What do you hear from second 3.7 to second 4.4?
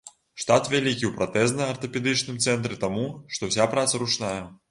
праца ручная.